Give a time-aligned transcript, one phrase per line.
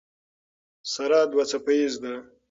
[0.93, 2.13] سره دوه څپیزه ده.